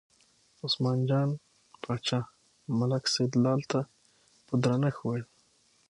[0.65, 1.29] عثمان جان
[1.83, 2.19] باچا
[2.79, 3.79] ملک سیدلال ته
[4.45, 5.23] په درنښت وویل.